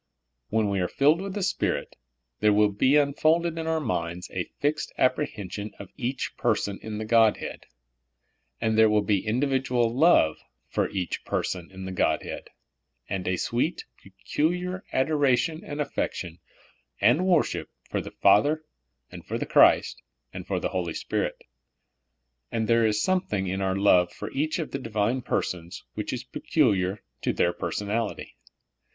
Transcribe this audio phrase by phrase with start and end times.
[0.49, 1.95] When we are filled with the Spirit,
[2.39, 6.97] there will be unfolded in our minds a fixed apprehen sion of each person in
[6.97, 7.67] the Godhead;
[8.59, 12.47] and there will be individual love for each person in the Godhead,
[13.09, 16.39] and a sweet, peculiar adoration and affection
[16.99, 18.63] and wor ship for the Father
[19.11, 20.01] and for Christ,
[20.33, 21.43] and for the Holy Spirit.
[22.51, 26.23] And there is something in our love for each of the Divine persons which is
[26.23, 28.29] peculiar to their per sonality.